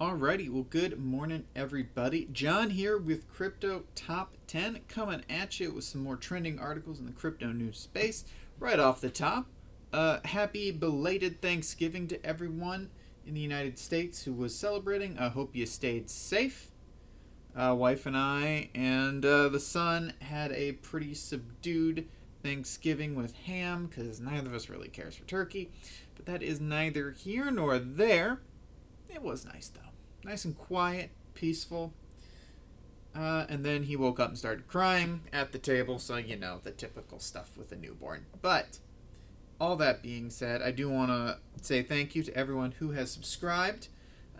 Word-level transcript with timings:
Alrighty, 0.00 0.48
well, 0.48 0.62
good 0.62 0.98
morning, 0.98 1.44
everybody. 1.56 2.28
John 2.32 2.70
here 2.70 2.96
with 2.96 3.28
Crypto 3.28 3.82
Top 3.96 4.36
10, 4.46 4.80
coming 4.86 5.24
at 5.28 5.58
you 5.58 5.72
with 5.72 5.82
some 5.82 6.04
more 6.04 6.16
trending 6.16 6.60
articles 6.60 7.00
in 7.00 7.06
the 7.06 7.12
crypto 7.12 7.48
news 7.48 7.78
space. 7.78 8.24
Right 8.60 8.78
off 8.78 9.00
the 9.00 9.10
top, 9.10 9.46
uh, 9.92 10.18
happy 10.24 10.70
belated 10.70 11.42
Thanksgiving 11.42 12.06
to 12.08 12.24
everyone 12.24 12.90
in 13.26 13.34
the 13.34 13.40
United 13.40 13.76
States 13.76 14.22
who 14.22 14.32
was 14.32 14.54
celebrating. 14.54 15.18
I 15.18 15.28
hope 15.28 15.56
you 15.56 15.66
stayed 15.66 16.08
safe. 16.08 16.70
Uh, 17.56 17.74
wife 17.74 18.06
and 18.06 18.16
I 18.16 18.70
and 18.76 19.24
uh, 19.24 19.48
the 19.48 19.58
son 19.58 20.12
had 20.20 20.52
a 20.52 20.72
pretty 20.72 21.12
subdued 21.14 22.06
Thanksgiving 22.42 23.16
with 23.16 23.34
ham 23.46 23.86
because 23.86 24.20
neither 24.20 24.48
of 24.48 24.54
us 24.54 24.68
really 24.68 24.88
cares 24.88 25.16
for 25.16 25.24
turkey. 25.24 25.70
But 26.18 26.26
that 26.26 26.42
is 26.42 26.60
neither 26.60 27.12
here 27.12 27.50
nor 27.50 27.78
there. 27.78 28.42
It 29.08 29.22
was 29.22 29.46
nice 29.46 29.68
though 29.68 29.88
nice 30.28 30.44
and 30.44 30.56
quiet, 30.56 31.10
peaceful. 31.34 31.94
Uh, 33.14 33.46
and 33.48 33.64
then 33.64 33.84
he 33.84 33.96
woke 33.96 34.20
up 34.20 34.28
and 34.28 34.38
started 34.38 34.68
crying 34.68 35.22
at 35.32 35.52
the 35.52 35.58
table, 35.58 35.98
so 35.98 36.16
you 36.16 36.36
know, 36.36 36.60
the 36.62 36.70
typical 36.70 37.18
stuff 37.18 37.56
with 37.56 37.72
a 37.72 37.76
newborn. 37.76 38.26
But, 38.42 38.78
all 39.58 39.76
that 39.76 40.02
being 40.02 40.30
said, 40.30 40.62
I 40.62 40.70
do 40.70 40.88
want 40.88 41.10
to 41.10 41.38
say 41.62 41.82
thank 41.82 42.14
you 42.14 42.22
to 42.22 42.36
everyone 42.36 42.72
who 42.72 42.92
has 42.92 43.10
subscribed. 43.10 43.88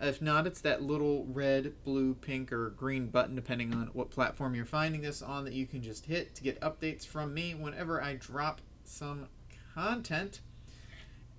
If 0.01 0.21
not, 0.21 0.47
it's 0.47 0.61
that 0.61 0.81
little 0.81 1.25
red, 1.25 1.73
blue, 1.83 2.13
pink, 2.13 2.53
or 2.53 2.69
green 2.69 3.07
button, 3.07 3.35
depending 3.35 3.73
on 3.73 3.89
what 3.91 4.11
platform 4.11 4.55
you're 4.55 4.63
finding 4.63 5.01
this 5.01 5.21
on, 5.21 5.43
that 5.43 5.53
you 5.53 5.65
can 5.65 5.81
just 5.81 6.05
hit 6.05 6.35
to 6.35 6.43
get 6.43 6.61
updates 6.61 7.05
from 7.05 7.33
me 7.33 7.53
whenever 7.53 8.01
I 8.01 8.13
drop 8.13 8.61
some 8.85 9.27
content. 9.73 10.39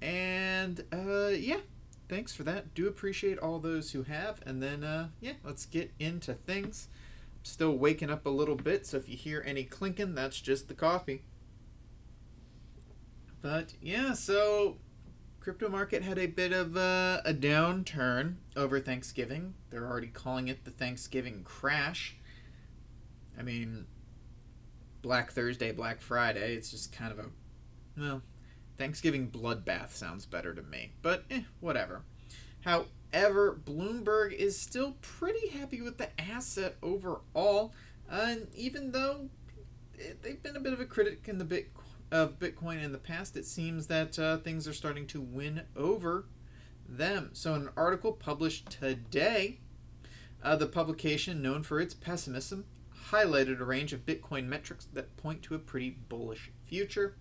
And, 0.02 0.84
uh, 0.92 1.28
yeah, 1.28 1.60
thanks 2.08 2.34
for 2.34 2.42
that. 2.44 2.74
Do 2.74 2.88
appreciate 2.88 3.38
all 3.38 3.58
those 3.58 3.92
who 3.92 4.04
have. 4.04 4.40
And 4.46 4.62
then, 4.62 4.82
uh, 4.82 5.08
yeah, 5.20 5.34
let's 5.44 5.66
get 5.66 5.92
into 5.98 6.34
things. 6.34 6.88
I'm 7.34 7.44
still 7.44 7.76
waking 7.76 8.10
up 8.10 8.26
a 8.26 8.30
little 8.30 8.56
bit, 8.56 8.86
so 8.86 8.96
if 8.96 9.08
you 9.08 9.16
hear 9.16 9.42
any 9.46 9.64
clinking, 9.64 10.14
that's 10.14 10.40
just 10.40 10.68
the 10.68 10.74
coffee. 10.74 11.24
But 13.42 13.74
yeah, 13.80 14.12
so 14.12 14.76
crypto 15.40 15.68
market 15.70 16.02
had 16.02 16.18
a 16.18 16.26
bit 16.26 16.52
of 16.52 16.76
a, 16.76 17.22
a 17.24 17.32
downturn 17.32 18.36
over 18.56 18.78
Thanksgiving. 18.78 19.54
They're 19.70 19.86
already 19.86 20.08
calling 20.08 20.48
it 20.48 20.64
the 20.64 20.70
Thanksgiving 20.70 21.42
crash. 21.44 22.16
I 23.38 23.42
mean, 23.42 23.86
Black 25.00 25.32
Thursday, 25.32 25.72
Black 25.72 26.02
Friday, 26.02 26.54
it's 26.54 26.70
just 26.70 26.92
kind 26.92 27.10
of 27.10 27.18
a, 27.18 27.24
well, 27.98 28.22
Thanksgiving 28.80 29.30
bloodbath 29.30 29.90
sounds 29.90 30.24
better 30.24 30.54
to 30.54 30.62
me, 30.62 30.92
but 31.02 31.24
eh, 31.30 31.42
whatever. 31.60 32.00
However, 32.62 33.60
Bloomberg 33.62 34.32
is 34.32 34.58
still 34.58 34.96
pretty 35.02 35.48
happy 35.48 35.82
with 35.82 35.98
the 35.98 36.08
asset 36.18 36.76
overall, 36.82 37.74
and 38.10 38.46
even 38.54 38.92
though 38.92 39.28
they've 40.22 40.42
been 40.42 40.56
a 40.56 40.60
bit 40.60 40.72
of 40.72 40.80
a 40.80 40.86
critic 40.86 41.26
in 41.28 41.36
the 41.36 41.44
bit 41.44 41.70
of 42.10 42.38
Bitcoin 42.38 42.82
in 42.82 42.92
the 42.92 42.98
past, 42.98 43.36
it 43.36 43.44
seems 43.44 43.88
that 43.88 44.18
uh, 44.18 44.38
things 44.38 44.66
are 44.66 44.72
starting 44.72 45.06
to 45.08 45.20
win 45.20 45.60
over 45.76 46.24
them. 46.88 47.28
So, 47.34 47.54
in 47.54 47.62
an 47.62 47.70
article 47.76 48.12
published 48.12 48.70
today, 48.70 49.58
uh, 50.42 50.56
the 50.56 50.66
publication, 50.66 51.42
known 51.42 51.64
for 51.64 51.80
its 51.80 51.92
pessimism, 51.92 52.64
highlighted 53.10 53.60
a 53.60 53.64
range 53.64 53.92
of 53.92 54.06
Bitcoin 54.06 54.46
metrics 54.46 54.86
that 54.94 55.18
point 55.18 55.42
to 55.42 55.54
a 55.54 55.58
pretty 55.58 55.98
bullish 56.08 56.50
future. 56.64 57.16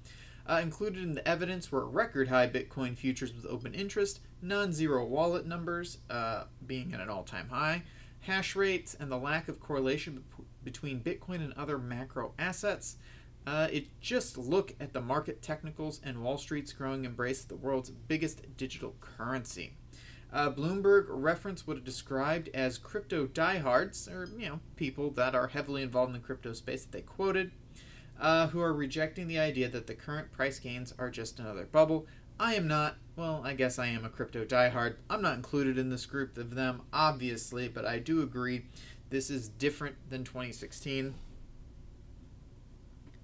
Uh, 0.50 0.62
included 0.64 1.04
in 1.04 1.14
the 1.14 1.28
evidence 1.28 1.72
were 1.72 1.88
record 1.88 2.30
high 2.30 2.48
Bitcoin 2.48 2.98
futures 2.98 3.32
with 3.32 3.46
open 3.46 3.76
interest, 3.76 4.20
non 4.42 4.74
zero 4.74 5.06
wallet 5.06 5.46
numbers 5.46 6.00
uh, 6.10 6.46
being 6.66 6.92
at 6.92 7.00
an 7.00 7.08
all 7.08 7.24
time 7.24 7.50
high, 7.50 7.84
hash 8.22 8.56
rates, 8.56 8.98
and 9.00 9.12
the 9.12 9.18
lack 9.18 9.48
of 9.48 9.60
correlation 9.60 10.24
between 10.64 11.02
Bitcoin 11.02 11.36
and 11.36 11.54
other 11.54 11.78
macro 11.78 12.34
assets. 12.40 12.98
Uh, 13.46 13.68
it 13.72 14.00
just 14.02 14.40
look 14.40 14.74
at 14.80 14.92
the 14.92 15.02
market 15.02 15.44
technicals 15.44 16.02
and 16.04 16.24
Wall 16.24 16.40
Street's 16.40 16.74
growing 16.74 17.06
embrace 17.06 17.44
of 17.44 17.50
the 17.50 17.56
world's 17.56 17.92
biggest 17.92 18.58
digital 18.58 18.96
currency. 19.00 19.74
Uh, 20.34 20.50
Bloomberg 20.50 21.06
referenced 21.10 21.68
what 21.68 21.78
it 21.78 21.84
described 21.84 22.50
as 22.56 22.80
crypto 22.80 23.28
diehards, 23.28 24.08
or 24.08 24.28
you 24.36 24.50
know, 24.50 24.60
people 24.76 25.12
that 25.12 25.36
are 25.36 25.48
heavily 25.48 25.84
involved 25.84 26.10
in 26.10 26.14
the 26.14 26.26
crypto 26.26 26.54
space 26.54 26.86
that 26.86 26.92
they 26.92 27.02
quoted 27.02 27.52
uh, 28.20 28.48
who 28.48 28.60
are 28.60 28.74
rejecting 28.74 29.28
the 29.28 29.40
idea 29.40 29.70
that 29.70 29.88
the 29.88 29.94
current 29.94 30.32
price 30.32 30.60
gains 30.60 30.94
are 31.00 31.10
just 31.10 31.40
another 31.40 31.66
bubble. 31.66 32.06
I 32.40 32.56
am 32.56 32.68
not. 32.68 32.98
Well, 33.16 33.42
I 33.44 33.54
guess 33.54 33.78
I 33.78 33.88
am 33.88 34.06
a 34.06 34.10
crypto 34.10 34.46
diehard. 34.46 34.96
I'm 35.10 35.22
not 35.22 35.36
included 35.36 35.78
in 35.78 35.90
this 35.90 36.06
group 36.06 36.38
of 36.38 36.56
them, 36.56 36.84
obviously, 36.94 37.68
but 37.68 37.86
I 37.86 38.00
do 38.00 38.22
agree 38.22 38.66
this 39.10 39.30
is 39.30 39.50
different 39.50 39.96
than 40.10 40.24
2016. 40.24 41.16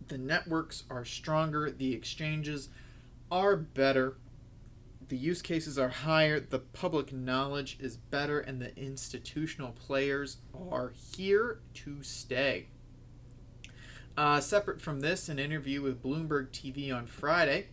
The 0.08 0.18
networks 0.18 0.84
are 0.90 1.06
stronger, 1.06 1.72
the 1.72 1.94
exchanges 1.94 2.70
are 3.32 3.56
better, 3.56 4.18
the 5.08 5.18
use 5.18 5.42
cases 5.42 5.80
are 5.80 5.90
higher, 5.90 6.40
the 6.40 6.60
public 6.60 7.14
knowledge 7.14 7.78
is 7.80 7.98
better, 7.98 8.40
and 8.40 8.62
the 8.62 8.76
institutional 8.78 9.72
players 9.72 10.38
are 10.72 10.94
here 11.16 11.60
to 11.76 12.04
stay. 12.04 12.68
Uh, 14.18 14.40
separate 14.40 14.80
from 14.80 15.02
this, 15.02 15.28
an 15.28 15.38
interview 15.38 15.82
with 15.82 16.02
Bloomberg 16.02 16.48
TV 16.50 16.94
on 16.96 17.06
Friday. 17.06 17.68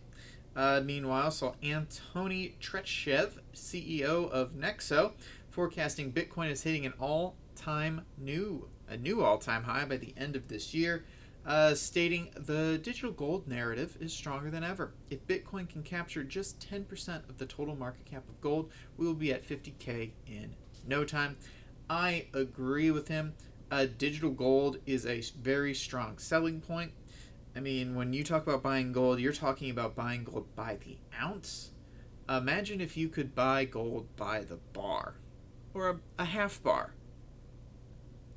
Uh, 0.57 0.81
meanwhile, 0.83 1.31
saw 1.31 1.53
Antoni 1.63 2.51
Trenchev, 2.59 3.39
CEO 3.55 4.29
of 4.29 4.51
Nexo, 4.51 5.13
forecasting 5.49 6.11
Bitcoin 6.11 6.51
is 6.51 6.63
hitting 6.63 6.85
an 6.85 6.93
all-time 6.99 8.05
new, 8.17 8.67
a 8.89 8.97
new 8.97 9.23
all-time 9.23 9.63
high 9.63 9.85
by 9.85 9.95
the 9.95 10.13
end 10.17 10.35
of 10.35 10.49
this 10.49 10.73
year, 10.73 11.05
uh, 11.45 11.73
stating 11.75 12.29
the 12.35 12.77
digital 12.77 13.11
gold 13.11 13.47
narrative 13.47 13.97
is 14.01 14.11
stronger 14.11 14.51
than 14.51 14.65
ever. 14.65 14.91
If 15.09 15.25
Bitcoin 15.25 15.69
can 15.69 15.81
capture 15.81 16.25
just 16.25 16.59
10% 16.69 17.29
of 17.29 17.37
the 17.37 17.45
total 17.45 17.75
market 17.75 18.05
cap 18.05 18.27
of 18.27 18.41
gold, 18.41 18.69
we 18.97 19.07
will 19.07 19.13
be 19.13 19.31
at 19.31 19.47
50k 19.47 20.11
in 20.27 20.55
no 20.85 21.05
time. 21.05 21.37
I 21.89 22.27
agree 22.33 22.91
with 22.91 23.07
him 23.07 23.33
uh, 23.73 23.87
digital 23.97 24.29
gold 24.29 24.77
is 24.85 25.07
a 25.07 25.19
very 25.41 25.73
strong 25.73 26.19
selling 26.19 26.61
point. 26.61 26.91
I 27.55 27.59
mean, 27.59 27.95
when 27.95 28.13
you 28.13 28.23
talk 28.23 28.43
about 28.43 28.61
buying 28.61 28.91
gold, 28.91 29.19
you're 29.19 29.33
talking 29.33 29.71
about 29.71 29.95
buying 29.95 30.25
gold 30.25 30.55
by 30.55 30.77
the 30.85 30.97
ounce. 31.19 31.71
Imagine 32.29 32.81
if 32.81 32.95
you 32.95 33.09
could 33.09 33.33
buy 33.33 33.65
gold 33.65 34.15
by 34.15 34.41
the 34.41 34.57
bar, 34.73 35.15
or 35.73 35.89
a, 35.89 35.97
a 36.19 36.25
half 36.25 36.61
bar, 36.61 36.93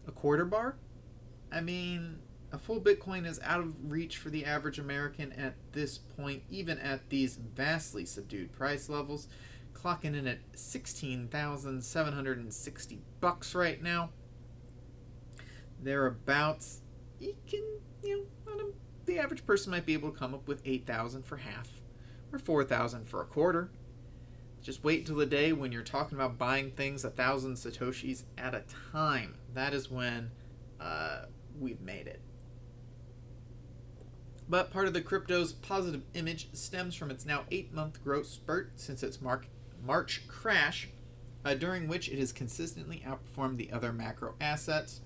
a 0.09 0.11
quarter 0.11 0.47
bar. 0.47 0.77
I 1.53 1.61
mean, 1.61 2.21
a 2.51 2.57
full 2.57 2.81
Bitcoin 2.81 3.27
is 3.27 3.39
out 3.45 3.61
of 3.61 3.93
reach 3.93 4.17
for 4.17 4.31
the 4.31 4.47
average 4.47 4.79
American 4.79 5.33
at 5.33 5.57
this 5.73 5.99
point, 5.99 6.45
even 6.49 6.79
at 6.79 7.11
these 7.11 7.37
vastly 7.37 8.07
subdued 8.07 8.55
price 8.55 8.89
levels, 8.89 9.29
clocking 9.75 10.17
in 10.17 10.27
at 10.27 10.39
16,760 10.55 13.03
bucks 13.21 13.55
right 13.55 13.83
now 13.83 14.09
thereabouts, 15.87 16.81
you 17.19 17.35
can, 17.47 17.63
you 18.03 18.27
know, 18.47 18.73
the 19.07 19.19
average 19.19 19.47
person 19.47 19.71
might 19.71 19.87
be 19.87 19.95
able 19.95 20.11
to 20.11 20.19
come 20.19 20.35
up 20.35 20.47
with 20.49 20.61
8,000 20.65 21.25
for 21.25 21.37
half 21.37 21.69
or 22.33 22.39
4,000 22.39 23.09
for 23.09 23.23
a 23.23 23.25
quarter. 23.25 23.71
Just 24.61 24.83
wait 24.83 25.01
until 25.01 25.17
the 25.17 25.27
day 25.27 25.53
when 25.53 25.71
you're 25.71 25.83
talking 25.83 26.19
about 26.19 26.39
buying 26.39 26.73
things 26.73 27.05
a 27.05 27.11
thousand 27.11 27.55
satoshis 27.55 28.25
at 28.37 28.55
a 28.55 28.65
time. 28.93 29.37
That 29.55 29.73
is 29.73 29.91
when 29.91 30.33
uh, 30.81 31.27
we've 31.59 31.81
made 31.81 32.09
it. 32.09 32.21
But 34.49 34.73
part 34.73 34.87
of 34.87 34.93
the 34.93 35.01
crypto's 35.01 35.53
positive 35.53 36.03
image 36.15 36.49
stems 36.53 36.95
from 36.95 37.11
its 37.11 37.25
now 37.25 37.45
eight 37.51 37.73
month 37.73 38.03
growth 38.03 38.27
spurt 38.27 38.73
since 38.77 39.03
its 39.03 39.21
March 39.21 40.29
crash, 40.29 40.89
uh, 41.45 41.55
during 41.55 41.89
which 41.89 42.09
it 42.09 42.19
has 42.19 42.33
consistently 42.33 43.05
outperformed 43.07 43.57
the 43.57 43.73
other 43.73 43.93
macro 43.93 44.35
assets. 44.41 45.01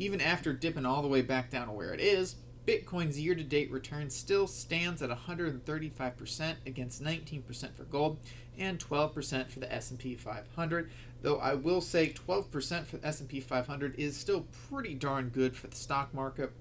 Even 0.00 0.20
after 0.22 0.54
dipping 0.54 0.86
all 0.86 1.02
the 1.02 1.08
way 1.08 1.20
back 1.20 1.50
down 1.50 1.66
to 1.66 1.74
where 1.74 1.92
it 1.92 2.00
is, 2.00 2.36
Bitcoin's 2.66 3.20
year 3.20 3.34
to 3.34 3.44
date 3.44 3.70
return 3.70 4.08
still 4.08 4.46
stands 4.46 5.02
at 5.02 5.10
135% 5.10 6.54
against 6.64 7.02
19% 7.02 7.74
for 7.74 7.84
gold 7.84 8.16
and 8.56 8.78
12% 8.78 9.50
for 9.50 9.60
the 9.60 9.70
S&P 9.70 10.14
500. 10.14 10.90
Though 11.20 11.36
I 11.36 11.52
will 11.52 11.82
say 11.82 12.08
12% 12.08 12.86
for 12.86 12.96
the 12.96 13.06
S&P 13.06 13.40
500 13.40 13.94
is 13.98 14.16
still 14.16 14.46
pretty 14.70 14.94
darn 14.94 15.28
good 15.28 15.54
for 15.54 15.66
the 15.66 15.76
stock 15.76 16.14
market. 16.14 16.52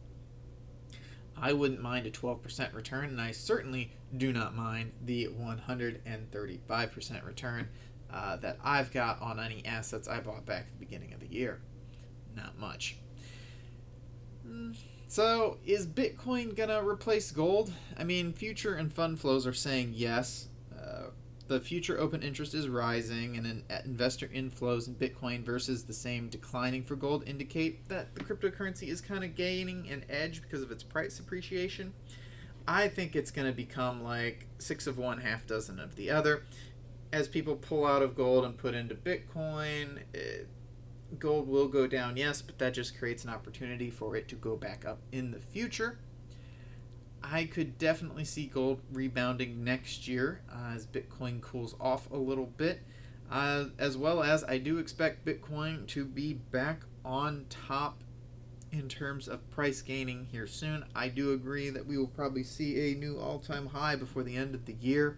I 1.37 1.53
wouldn't 1.53 1.81
mind 1.81 2.07
a 2.07 2.11
12% 2.11 2.73
return, 2.73 3.05
and 3.05 3.21
I 3.21 3.31
certainly 3.31 3.93
do 4.17 4.33
not 4.33 4.53
mind 4.53 4.91
the 5.01 5.29
135% 5.29 7.25
return 7.25 7.69
uh, 8.11 8.35
that 8.35 8.57
I've 8.61 8.91
got 8.91 9.21
on 9.21 9.39
any 9.39 9.65
assets 9.65 10.09
I 10.09 10.19
bought 10.19 10.45
back 10.45 10.65
at 10.67 10.77
the 10.77 10.85
beginning 10.85 11.13
of 11.13 11.21
the 11.21 11.27
year. 11.27 11.61
Not 12.35 12.59
much. 12.59 12.97
So, 15.07 15.57
is 15.65 15.87
Bitcoin 15.87 16.55
gonna 16.55 16.83
replace 16.87 17.31
gold? 17.31 17.73
I 17.97 18.03
mean, 18.03 18.33
Future 18.33 18.75
and 18.75 18.93
Fund 18.93 19.19
Flows 19.19 19.47
are 19.47 19.53
saying 19.53 19.93
yes. 19.95 20.49
Uh, 20.71 21.09
the 21.47 21.59
future 21.59 21.99
open 21.99 22.21
interest 22.21 22.53
is 22.53 22.69
rising 22.69 23.35
and 23.35 23.45
in, 23.45 23.63
investor 23.83 24.27
inflows 24.27 24.87
in 24.87 24.93
Bitcoin 24.93 25.43
versus 25.43 25.83
the 25.83 25.93
same 25.93 26.29
declining 26.29 26.83
for 26.83 26.95
gold 26.95 27.23
indicate 27.27 27.89
that 27.89 28.13
the 28.13 28.23
cryptocurrency 28.23 28.87
is 28.87 29.01
kind 29.01 29.23
of 29.23 29.35
gaining 29.35 29.89
an 29.89 30.05
edge 30.09 30.43
because 30.43 30.61
of 30.61 30.71
its 30.71 30.83
price 30.83 31.19
appreciation. 31.19 31.91
I 32.67 32.87
think 32.87 33.15
it's 33.15 33.31
going 33.31 33.47
to 33.47 33.53
become 33.53 34.03
like 34.03 34.45
six 34.59 34.85
of 34.85 34.99
one, 34.99 35.21
half 35.21 35.47
dozen 35.47 35.79
of 35.79 35.95
the 35.95 36.11
other. 36.11 36.43
As 37.11 37.27
people 37.27 37.55
pull 37.55 37.83
out 37.83 38.03
of 38.03 38.15
gold 38.15 38.45
and 38.45 38.55
put 38.55 38.75
into 38.75 38.93
Bitcoin, 38.93 40.03
it, 40.13 40.47
gold 41.17 41.47
will 41.47 41.67
go 41.67 41.87
down, 41.87 42.17
yes, 42.17 42.41
but 42.41 42.59
that 42.59 42.73
just 42.73 42.97
creates 42.97 43.23
an 43.23 43.29
opportunity 43.29 43.89
for 43.89 44.15
it 44.15 44.27
to 44.29 44.35
go 44.35 44.55
back 44.55 44.85
up 44.85 44.99
in 45.11 45.31
the 45.31 45.39
future. 45.39 45.99
I 47.23 47.45
could 47.45 47.77
definitely 47.77 48.25
see 48.25 48.45
gold 48.45 48.81
rebounding 48.91 49.63
next 49.63 50.07
year 50.07 50.41
uh, 50.51 50.73
as 50.75 50.85
Bitcoin 50.85 51.41
cools 51.41 51.75
off 51.79 52.09
a 52.11 52.17
little 52.17 52.45
bit, 52.45 52.81
uh, 53.29 53.65
as 53.77 53.97
well 53.97 54.23
as 54.23 54.43
I 54.43 54.57
do 54.57 54.77
expect 54.77 55.25
Bitcoin 55.25 55.87
to 55.87 56.05
be 56.05 56.33
back 56.33 56.81
on 57.03 57.45
top 57.49 58.03
in 58.71 58.87
terms 58.87 59.27
of 59.27 59.49
price 59.49 59.81
gaining 59.81 60.27
here 60.31 60.47
soon. 60.47 60.85
I 60.95 61.09
do 61.09 61.33
agree 61.33 61.69
that 61.69 61.87
we 61.87 61.97
will 61.97 62.07
probably 62.07 62.43
see 62.43 62.91
a 62.91 62.95
new 62.95 63.19
all 63.19 63.39
time 63.39 63.67
high 63.67 63.95
before 63.95 64.23
the 64.23 64.35
end 64.35 64.55
of 64.55 64.65
the 64.65 64.73
year. 64.73 65.17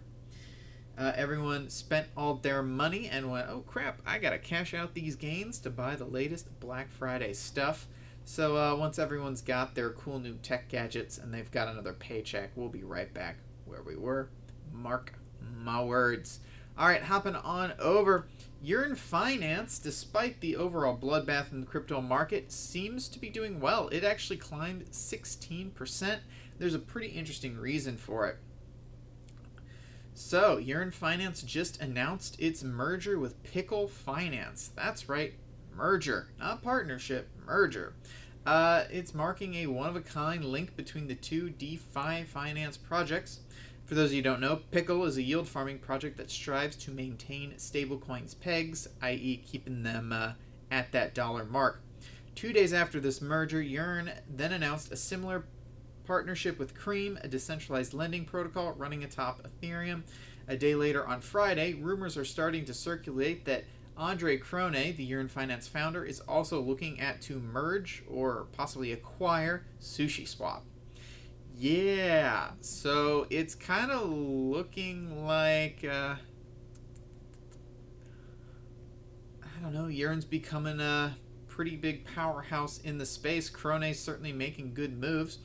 Uh, 0.96 1.12
everyone 1.16 1.70
spent 1.70 2.06
all 2.16 2.34
their 2.34 2.62
money 2.62 3.08
and 3.08 3.30
went, 3.30 3.48
oh 3.48 3.60
crap, 3.60 4.00
I 4.06 4.18
gotta 4.18 4.38
cash 4.38 4.74
out 4.74 4.94
these 4.94 5.16
gains 5.16 5.58
to 5.60 5.70
buy 5.70 5.96
the 5.96 6.04
latest 6.04 6.60
Black 6.60 6.90
Friday 6.90 7.32
stuff. 7.32 7.88
So 8.24 8.56
uh, 8.56 8.76
once 8.76 8.98
everyone's 8.98 9.40
got 9.40 9.74
their 9.74 9.90
cool 9.90 10.18
new 10.18 10.34
tech 10.34 10.68
gadgets 10.68 11.18
and 11.18 11.32
they've 11.32 11.50
got 11.50 11.68
another 11.68 11.92
paycheck, 11.92 12.50
we'll 12.54 12.68
be 12.68 12.84
right 12.84 13.12
back 13.12 13.38
where 13.64 13.82
we 13.82 13.96
were. 13.96 14.28
Mark 14.72 15.14
my 15.40 15.82
words. 15.82 16.40
All 16.78 16.88
right, 16.88 17.02
hopping 17.02 17.36
on 17.36 17.72
over. 17.78 18.26
Yearn 18.62 18.94
Finance, 18.94 19.78
despite 19.78 20.40
the 20.40 20.56
overall 20.56 20.96
bloodbath 20.96 21.52
in 21.52 21.60
the 21.60 21.66
crypto 21.66 22.00
market, 22.00 22.52
seems 22.52 23.08
to 23.08 23.18
be 23.18 23.28
doing 23.28 23.60
well. 23.60 23.88
It 23.88 24.04
actually 24.04 24.36
climbed 24.36 24.86
16%. 24.90 26.18
There's 26.58 26.74
a 26.74 26.78
pretty 26.78 27.08
interesting 27.08 27.58
reason 27.58 27.96
for 27.96 28.28
it. 28.28 28.38
So, 30.14 30.58
Yearn 30.58 30.90
Finance 30.90 31.42
just 31.42 31.80
announced 31.80 32.36
its 32.38 32.62
merger 32.62 33.18
with 33.18 33.42
Pickle 33.42 33.88
Finance. 33.88 34.70
That's 34.76 35.08
right, 35.08 35.34
merger, 35.74 36.28
not 36.38 36.62
partnership, 36.62 37.28
merger. 37.46 37.94
Uh, 38.44 38.84
it's 38.90 39.14
marking 39.14 39.54
a 39.54 39.66
one 39.68 39.88
of 39.88 39.96
a 39.96 40.00
kind 40.00 40.44
link 40.44 40.76
between 40.76 41.06
the 41.06 41.14
two 41.14 41.48
DeFi 41.48 42.24
finance 42.24 42.76
projects. 42.76 43.40
For 43.84 43.94
those 43.94 44.10
of 44.10 44.12
you 44.12 44.18
who 44.18 44.24
don't 44.24 44.40
know, 44.40 44.60
Pickle 44.70 45.04
is 45.04 45.16
a 45.16 45.22
yield 45.22 45.48
farming 45.48 45.78
project 45.78 46.16
that 46.18 46.30
strives 46.30 46.76
to 46.76 46.90
maintain 46.90 47.54
stablecoins 47.56 48.38
pegs, 48.38 48.88
i.e., 49.00 49.42
keeping 49.46 49.82
them 49.82 50.12
uh, 50.12 50.32
at 50.70 50.92
that 50.92 51.14
dollar 51.14 51.44
mark. 51.44 51.80
Two 52.34 52.52
days 52.52 52.72
after 52.72 53.00
this 53.00 53.20
merger, 53.20 53.62
Yearn 53.62 54.10
then 54.28 54.52
announced 54.52 54.92
a 54.92 54.96
similar 54.96 55.44
partnership 56.06 56.58
with 56.58 56.74
Cream, 56.74 57.18
a 57.22 57.28
decentralized 57.28 57.94
lending 57.94 58.24
protocol 58.24 58.72
running 58.72 59.04
atop 59.04 59.46
Ethereum. 59.46 60.02
A 60.48 60.56
day 60.56 60.74
later, 60.74 61.06
on 61.06 61.20
Friday, 61.20 61.74
rumors 61.74 62.16
are 62.16 62.24
starting 62.24 62.64
to 62.64 62.74
circulate 62.74 63.44
that 63.44 63.64
Andre 63.96 64.38
Cronje, 64.38 64.96
the 64.96 65.04
Yearn 65.04 65.28
Finance 65.28 65.68
founder, 65.68 66.04
is 66.04 66.20
also 66.20 66.60
looking 66.60 67.00
at 67.00 67.20
to 67.22 67.38
merge 67.38 68.02
or 68.08 68.46
possibly 68.52 68.92
acquire 68.92 69.64
Sushi 69.80 70.24
SushiSwap. 70.24 70.62
Yeah, 71.54 72.50
so 72.60 73.26
it's 73.30 73.54
kind 73.54 73.92
of 73.92 74.08
looking 74.08 75.24
like 75.24 75.84
uh, 75.84 76.16
I 79.42 79.60
don't 79.62 79.74
know. 79.74 79.86
Yearn's 79.86 80.24
becoming 80.24 80.80
a 80.80 81.16
pretty 81.46 81.76
big 81.76 82.04
powerhouse 82.04 82.80
in 82.80 82.98
the 82.98 83.06
space. 83.06 83.50
Cronje's 83.50 84.00
certainly 84.00 84.32
making 84.32 84.74
good 84.74 84.98
moves. 84.98 85.38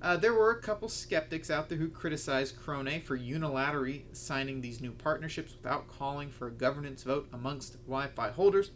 Uh, 0.00 0.16
there 0.16 0.32
were 0.32 0.50
a 0.50 0.60
couple 0.60 0.88
skeptics 0.88 1.50
out 1.50 1.68
there 1.68 1.78
who 1.78 1.88
criticized 1.88 2.56
Cronje 2.60 3.02
for 3.02 3.18
unilaterally 3.18 4.02
signing 4.12 4.60
these 4.60 4.80
new 4.80 4.92
partnerships 4.92 5.54
without 5.54 5.88
calling 5.88 6.30
for 6.30 6.46
a 6.46 6.52
governance 6.52 7.02
vote 7.02 7.28
amongst 7.32 7.84
YFI 7.88 8.32
holders, 8.32 8.70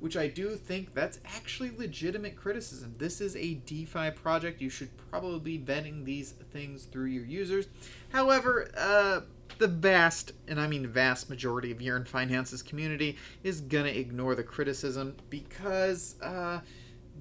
which 0.00 0.16
I 0.16 0.26
do 0.26 0.56
think 0.56 0.92
that's 0.92 1.20
actually 1.24 1.70
legitimate 1.76 2.34
criticism. 2.34 2.94
This 2.98 3.20
is 3.20 3.36
a 3.36 3.54
DeFi 3.54 4.10
project. 4.10 4.60
You 4.60 4.70
should 4.70 4.90
probably 5.10 5.58
be 5.58 5.64
vetting 5.64 6.04
these 6.04 6.32
things 6.52 6.86
through 6.86 7.06
your 7.06 7.24
users. 7.24 7.68
However, 8.08 8.68
uh, 8.76 9.20
the 9.58 9.68
vast, 9.68 10.32
and 10.48 10.60
I 10.60 10.66
mean 10.66 10.88
vast 10.88 11.30
majority 11.30 11.70
of 11.70 11.80
Yearn 11.80 12.04
Finance's 12.04 12.62
community 12.62 13.16
is 13.44 13.60
going 13.60 13.84
to 13.84 13.96
ignore 13.96 14.34
the 14.34 14.42
criticism 14.42 15.14
because. 15.30 16.16
Uh, 16.20 16.60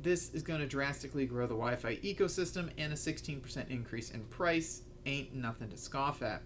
this 0.02 0.34
is 0.34 0.44
going 0.44 0.60
to 0.60 0.66
drastically 0.66 1.26
grow 1.26 1.48
the 1.48 1.56
YFI 1.56 2.02
ecosystem, 2.02 2.70
and 2.78 2.92
a 2.94 2.96
16% 2.96 3.70
increase 3.70 4.10
in 4.12 4.24
price 4.26 4.82
ain't 5.06 5.34
nothing 5.34 5.70
to 5.70 5.78
scoff 5.78 6.22
at. 6.22 6.42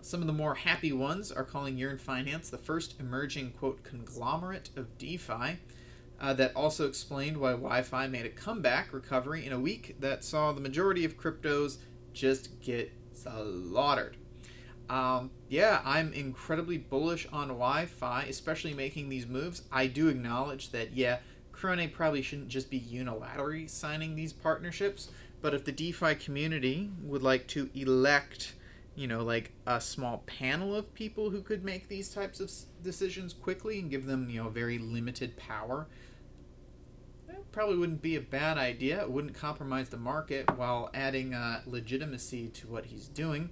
Some 0.00 0.20
of 0.20 0.26
the 0.26 0.32
more 0.32 0.54
happy 0.54 0.92
ones 0.92 1.32
are 1.32 1.44
calling 1.44 1.78
Yearn 1.78 1.98
Finance 1.98 2.50
the 2.50 2.58
first 2.58 3.00
emerging, 3.00 3.52
quote, 3.52 3.82
conglomerate 3.84 4.70
of 4.76 4.98
DeFi. 4.98 5.58
Uh, 6.20 6.32
that 6.32 6.54
also 6.54 6.86
explained 6.86 7.38
why 7.38 7.52
YFI 7.52 8.08
made 8.08 8.24
a 8.24 8.30
comeback 8.30 8.92
recovery 8.92 9.44
in 9.44 9.52
a 9.52 9.58
week 9.58 9.96
that 9.98 10.22
saw 10.22 10.52
the 10.52 10.60
majority 10.60 11.04
of 11.04 11.18
cryptos 11.18 11.78
just 12.12 12.60
get 12.60 12.92
slaughtered. 13.12 14.16
Um, 14.88 15.30
yeah, 15.48 15.80
I'm 15.84 16.12
incredibly 16.12 16.78
bullish 16.78 17.26
on 17.32 17.48
YFI, 17.50 18.28
especially 18.28 18.74
making 18.74 19.08
these 19.08 19.26
moves. 19.26 19.62
I 19.72 19.86
do 19.86 20.08
acknowledge 20.08 20.70
that, 20.70 20.94
yeah, 20.94 21.18
Cronje 21.54 21.92
probably 21.92 22.22
shouldn't 22.22 22.48
just 22.48 22.70
be 22.70 22.80
unilaterally 22.80 23.68
signing 23.68 24.14
these 24.14 24.32
partnerships, 24.32 25.10
but 25.40 25.54
if 25.54 25.64
the 25.64 25.72
DeFi 25.72 26.14
community 26.14 26.90
would 27.02 27.22
like 27.22 27.46
to 27.48 27.70
elect, 27.74 28.54
you 28.96 29.06
know, 29.06 29.22
like 29.22 29.52
a 29.66 29.80
small 29.80 30.22
panel 30.26 30.74
of 30.74 30.94
people 30.94 31.30
who 31.30 31.40
could 31.40 31.64
make 31.64 31.88
these 31.88 32.08
types 32.08 32.40
of 32.40 32.50
decisions 32.82 33.32
quickly 33.32 33.78
and 33.78 33.90
give 33.90 34.06
them, 34.06 34.28
you 34.28 34.42
know, 34.42 34.48
very 34.48 34.78
limited 34.78 35.36
power, 35.36 35.86
that 37.26 37.50
probably 37.52 37.76
wouldn't 37.76 38.02
be 38.02 38.16
a 38.16 38.20
bad 38.20 38.58
idea. 38.58 39.02
It 39.02 39.10
wouldn't 39.10 39.34
compromise 39.34 39.88
the 39.88 39.96
market 39.96 40.50
while 40.56 40.90
adding 40.94 41.34
uh, 41.34 41.62
legitimacy 41.66 42.48
to 42.48 42.66
what 42.66 42.86
he's 42.86 43.08
doing. 43.08 43.50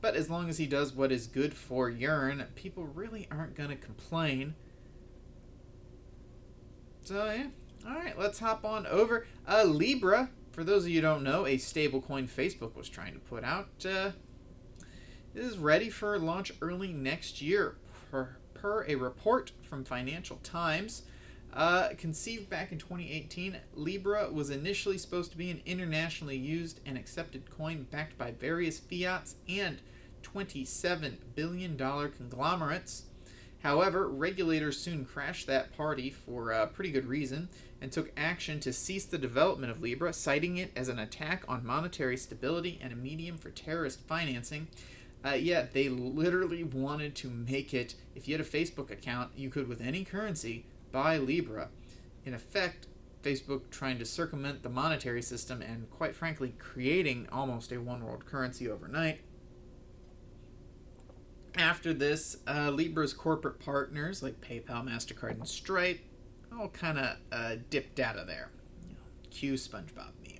But 0.00 0.16
as 0.16 0.28
long 0.28 0.48
as 0.48 0.58
he 0.58 0.66
does 0.66 0.92
what 0.92 1.12
is 1.12 1.28
good 1.28 1.54
for 1.54 1.88
Yearn, 1.88 2.44
people 2.56 2.84
really 2.84 3.28
aren't 3.30 3.54
going 3.54 3.70
to 3.70 3.76
complain. 3.76 4.54
So 7.04 7.24
yeah. 7.26 7.46
All 7.86 7.96
right, 7.96 8.16
let's 8.16 8.38
hop 8.38 8.64
on 8.64 8.86
over. 8.86 9.26
Uh, 9.46 9.64
Libra, 9.64 10.30
for 10.52 10.62
those 10.62 10.84
of 10.84 10.90
you 10.90 11.00
don't 11.00 11.24
know, 11.24 11.46
a 11.46 11.56
stablecoin 11.56 12.28
Facebook 12.28 12.76
was 12.76 12.88
trying 12.88 13.12
to 13.12 13.18
put 13.18 13.42
out, 13.42 13.70
uh, 13.84 14.12
is 15.34 15.58
ready 15.58 15.90
for 15.90 16.16
launch 16.18 16.52
early 16.60 16.92
next 16.92 17.42
year, 17.42 17.76
per, 18.10 18.36
per 18.54 18.84
a 18.86 18.94
report 18.94 19.50
from 19.62 19.84
Financial 19.84 20.36
Times. 20.44 21.02
Uh, 21.52 21.88
conceived 21.98 22.48
back 22.48 22.70
in 22.70 22.78
2018, 22.78 23.56
Libra 23.74 24.30
was 24.30 24.48
initially 24.48 24.96
supposed 24.96 25.32
to 25.32 25.36
be 25.36 25.50
an 25.50 25.60
internationally 25.66 26.36
used 26.36 26.78
and 26.86 26.96
accepted 26.96 27.50
coin 27.50 27.86
backed 27.90 28.16
by 28.16 28.30
various 28.30 28.78
fiats 28.78 29.34
and 29.48 29.80
$27 30.22 31.16
billion 31.34 31.76
conglomerates. 31.76 33.06
However, 33.62 34.08
regulators 34.08 34.78
soon 34.78 35.04
crashed 35.04 35.46
that 35.46 35.76
party 35.76 36.10
for 36.10 36.50
a 36.50 36.66
pretty 36.66 36.90
good 36.90 37.06
reason 37.06 37.48
and 37.80 37.92
took 37.92 38.12
action 38.16 38.58
to 38.60 38.72
cease 38.72 39.04
the 39.04 39.18
development 39.18 39.70
of 39.70 39.80
Libra, 39.80 40.12
citing 40.12 40.56
it 40.56 40.72
as 40.74 40.88
an 40.88 40.98
attack 40.98 41.44
on 41.48 41.64
monetary 41.64 42.16
stability 42.16 42.80
and 42.82 42.92
a 42.92 42.96
medium 42.96 43.38
for 43.38 43.50
terrorist 43.50 44.00
financing. 44.00 44.66
Uh, 45.24 45.30
yeah, 45.30 45.66
they 45.72 45.88
literally 45.88 46.64
wanted 46.64 47.14
to 47.14 47.30
make 47.30 47.72
it, 47.72 47.94
if 48.16 48.26
you 48.26 48.36
had 48.36 48.44
a 48.44 48.48
Facebook 48.48 48.90
account, 48.90 49.30
you 49.36 49.48
could, 49.48 49.68
with 49.68 49.80
any 49.80 50.04
currency, 50.04 50.64
buy 50.90 51.16
Libra. 51.16 51.68
In 52.24 52.34
effect, 52.34 52.88
Facebook 53.22 53.70
trying 53.70 53.98
to 54.00 54.04
circumvent 54.04 54.64
the 54.64 54.68
monetary 54.68 55.22
system 55.22 55.62
and, 55.62 55.88
quite 55.90 56.16
frankly, 56.16 56.54
creating 56.58 57.28
almost 57.30 57.70
a 57.70 57.80
one 57.80 58.04
world 58.04 58.26
currency 58.26 58.68
overnight. 58.68 59.20
After 61.56 61.92
this, 61.92 62.38
uh, 62.48 62.70
Libra's 62.70 63.12
corporate 63.12 63.60
partners 63.60 64.22
like 64.22 64.40
PayPal, 64.40 64.84
MasterCard, 64.88 65.32
and 65.32 65.46
Stripe 65.46 66.00
all 66.58 66.68
kind 66.68 66.98
of 66.98 67.16
uh, 67.30 67.56
dipped 67.70 68.00
out 68.00 68.16
of 68.16 68.26
there. 68.26 68.50
Cue 69.30 69.54
SpongeBob 69.54 70.12
meme. 70.22 70.38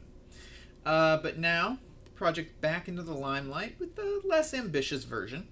Uh, 0.84 1.16
but 1.18 1.38
now, 1.38 1.78
the 2.04 2.10
project 2.10 2.60
back 2.60 2.88
into 2.88 3.02
the 3.02 3.14
limelight 3.14 3.76
with 3.78 3.96
the 3.96 4.20
less 4.24 4.52
ambitious 4.52 5.04
version. 5.04 5.46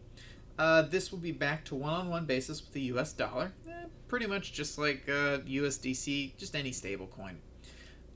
Uh, 0.58 0.82
this 0.82 1.10
will 1.10 1.18
be 1.18 1.32
back 1.32 1.64
to 1.64 1.74
one-on-one 1.74 2.26
basis 2.26 2.60
with 2.60 2.72
the 2.72 2.82
U.S. 2.82 3.14
dollar, 3.14 3.52
eh, 3.66 3.86
pretty 4.08 4.26
much 4.26 4.52
just 4.52 4.76
like 4.76 5.06
USDC, 5.06 6.28
uh, 6.28 6.32
just 6.36 6.54
any 6.54 6.70
stablecoin. 6.70 7.36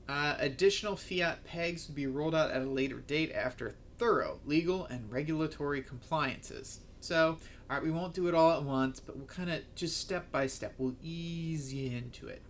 Uh, 0.07 0.35
additional 0.37 0.95
fiat 0.95 1.43
pegs 1.43 1.87
will 1.87 1.95
be 1.95 2.05
rolled 2.05 2.35
out 2.35 2.51
at 2.51 2.61
a 2.61 2.69
later 2.69 2.99
date 2.99 3.31
after 3.33 3.73
thorough 3.97 4.39
legal 4.45 4.85
and 4.85 5.11
regulatory 5.11 5.81
compliances. 5.81 6.81
So, 7.05 7.37
all 7.69 7.77
right, 7.77 7.83
we 7.83 7.91
won't 7.91 8.15
do 8.15 8.27
it 8.27 8.33
all 8.33 8.51
at 8.51 8.63
once, 8.63 8.99
but 8.99 9.15
we'll 9.15 9.27
kind 9.27 9.51
of 9.51 9.61
just 9.75 9.97
step 9.97 10.31
by 10.31 10.47
step, 10.47 10.73
we'll 10.77 10.95
ease 11.03 11.71
you 11.71 11.95
into 11.95 12.27
it. 12.27 12.41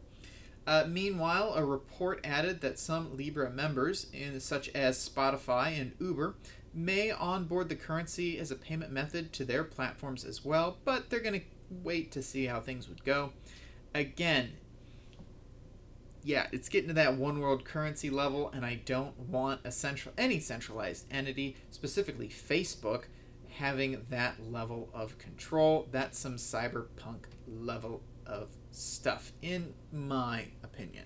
Uh, 0.66 0.86
meanwhile, 0.88 1.54
a 1.54 1.64
report 1.64 2.22
added 2.24 2.62
that 2.62 2.80
some 2.80 3.16
Libra 3.16 3.50
members, 3.50 4.08
in, 4.14 4.40
such 4.40 4.70
as 4.70 4.98
Spotify 4.98 5.80
and 5.80 5.92
Uber, 6.00 6.36
may 6.74 7.12
onboard 7.12 7.70
the 7.70 7.76
currency 7.76 8.40
as 8.40 8.50
a 8.50 8.56
payment 8.56 8.92
method 8.92 9.34
to 9.34 9.44
their 9.44 9.64
platforms 9.64 10.24
as 10.24 10.44
well, 10.44 10.78
but 10.86 11.10
they're 11.10 11.20
going 11.20 11.40
to 11.40 11.46
wait 11.70 12.12
to 12.14 12.24
see 12.24 12.46
how 12.46 12.60
things 12.60 12.88
would 12.88 13.04
go. 13.04 13.32
Again, 13.94 14.54
yeah, 16.24 16.48
it's 16.52 16.70
getting 16.70 16.88
to 16.88 16.94
that 16.96 17.18
one 17.18 17.40
world 17.40 17.66
currency 17.66 18.10
level, 18.10 18.50
and 18.50 18.66
I 18.66 18.82
don't 18.86 19.20
want 19.20 19.62
a 19.64 19.72
central 19.72 20.14
any 20.18 20.40
centralized 20.40 21.06
entity, 21.12 21.58
specifically 21.70 22.30
Facebook, 22.30 23.04
having 23.58 24.06
that 24.10 24.52
level 24.52 24.90
of 24.94 25.18
control. 25.18 25.88
That's 25.92 26.18
some 26.18 26.36
cyberpunk 26.36 27.26
level 27.48 28.02
of 28.26 28.56
stuff, 28.72 29.32
in 29.42 29.74
my 29.92 30.48
opinion. 30.64 31.06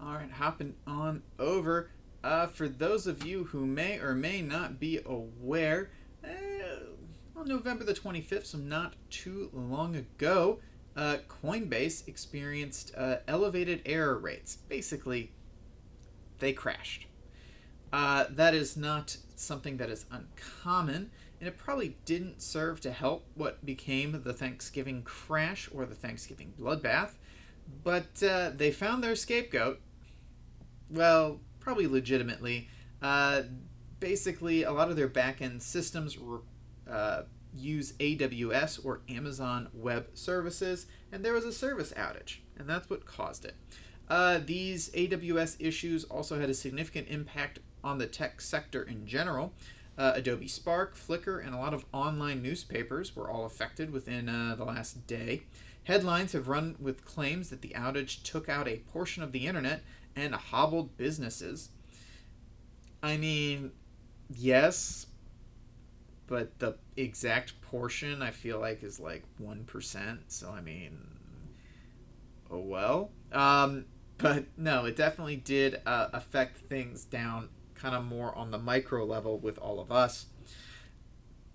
All 0.00 0.14
right, 0.14 0.30
hopping 0.30 0.74
on 0.86 1.22
over. 1.38 1.90
Uh, 2.22 2.46
for 2.46 2.68
those 2.68 3.06
of 3.06 3.24
you 3.24 3.44
who 3.44 3.64
may 3.66 3.98
or 3.98 4.14
may 4.14 4.42
not 4.42 4.78
be 4.78 5.00
aware, 5.06 5.90
uh, 6.24 7.38
on 7.38 7.48
November 7.48 7.84
the 7.84 7.94
25th, 7.94 8.46
so 8.46 8.58
not 8.58 8.94
too 9.10 9.50
long 9.52 9.96
ago, 9.96 10.58
uh, 10.96 11.18
Coinbase 11.28 12.06
experienced 12.08 12.92
uh, 12.96 13.16
elevated 13.28 13.82
error 13.86 14.18
rates. 14.18 14.56
Basically, 14.68 15.32
they 16.38 16.52
crashed. 16.52 17.06
Uh, 17.92 18.24
that 18.30 18.54
is 18.54 18.76
not 18.76 19.16
something 19.36 19.76
that 19.76 19.90
is 19.90 20.06
uncommon, 20.10 21.10
and 21.40 21.48
it 21.48 21.56
probably 21.56 21.96
didn't 22.04 22.42
serve 22.42 22.80
to 22.80 22.92
help 22.92 23.26
what 23.34 23.64
became 23.64 24.22
the 24.22 24.32
Thanksgiving 24.32 25.02
crash 25.02 25.68
or 25.72 25.86
the 25.86 25.94
Thanksgiving 25.94 26.52
bloodbath. 26.58 27.12
But 27.82 28.22
uh, 28.22 28.50
they 28.54 28.70
found 28.70 29.02
their 29.02 29.16
scapegoat. 29.16 29.80
Well, 30.88 31.40
probably 31.60 31.86
legitimately. 31.86 32.68
Uh, 33.02 33.42
basically, 34.00 34.62
a 34.62 34.72
lot 34.72 34.88
of 34.88 34.96
their 34.96 35.08
backend 35.08 35.62
systems 35.62 36.18
were, 36.18 36.42
uh, 36.88 37.22
use 37.54 37.92
AWS 37.94 38.84
or 38.84 39.00
Amazon 39.08 39.68
Web 39.72 40.08
Services, 40.14 40.86
and 41.10 41.24
there 41.24 41.32
was 41.32 41.44
a 41.44 41.52
service 41.52 41.92
outage, 41.96 42.38
and 42.58 42.68
that's 42.68 42.88
what 42.88 43.04
caused 43.04 43.44
it. 43.44 43.54
Uh, 44.08 44.38
these 44.44 44.90
AWS 44.90 45.56
issues 45.58 46.04
also 46.04 46.38
had 46.38 46.48
a 46.48 46.54
significant 46.54 47.08
impact 47.08 47.58
on 47.86 47.98
the 47.98 48.06
tech 48.06 48.40
sector 48.40 48.82
in 48.82 49.06
general. 49.06 49.52
Uh, 49.96 50.12
Adobe 50.16 50.48
Spark, 50.48 50.94
Flickr, 50.96 51.44
and 51.44 51.54
a 51.54 51.58
lot 51.58 51.72
of 51.72 51.86
online 51.92 52.42
newspapers 52.42 53.16
were 53.16 53.30
all 53.30 53.46
affected 53.46 53.90
within 53.90 54.28
uh, 54.28 54.54
the 54.56 54.64
last 54.64 55.06
day. 55.06 55.44
Headlines 55.84 56.32
have 56.32 56.48
run 56.48 56.74
with 56.78 57.04
claims 57.04 57.48
that 57.50 57.62
the 57.62 57.70
outage 57.70 58.22
took 58.22 58.48
out 58.48 58.68
a 58.68 58.78
portion 58.92 59.22
of 59.22 59.32
the 59.32 59.46
internet 59.46 59.82
and 60.14 60.34
hobbled 60.34 60.96
businesses. 60.96 61.70
I 63.02 63.16
mean, 63.16 63.70
yes, 64.34 65.06
but 66.26 66.58
the 66.58 66.76
exact 66.96 67.60
portion 67.62 68.20
I 68.20 68.32
feel 68.32 68.58
like 68.58 68.82
is 68.82 68.98
like 68.98 69.22
1%. 69.40 70.18
So, 70.26 70.50
I 70.50 70.60
mean, 70.60 70.98
oh 72.50 72.58
well. 72.58 73.10
Um, 73.32 73.86
but 74.18 74.46
no, 74.56 74.86
it 74.86 74.96
definitely 74.96 75.36
did 75.36 75.80
uh, 75.86 76.08
affect 76.12 76.58
things 76.58 77.04
down 77.04 77.48
kind 77.78 77.94
of 77.94 78.04
more 78.04 78.34
on 78.34 78.50
the 78.50 78.58
micro 78.58 79.04
level 79.04 79.38
with 79.38 79.58
all 79.58 79.80
of 79.80 79.92
us. 79.92 80.26